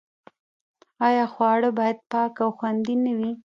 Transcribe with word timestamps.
آیا 1.07 1.25
خواړه 1.33 1.69
باید 1.79 1.97
پاک 2.11 2.33
او 2.43 2.49
خوندي 2.57 2.95
نه 3.05 3.11
وي؟ 3.17 3.31